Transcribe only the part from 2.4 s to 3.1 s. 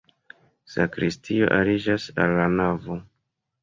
la navo.